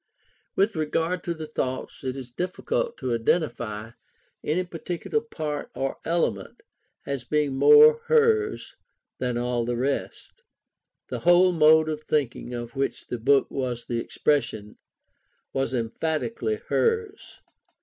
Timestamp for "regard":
0.75-1.23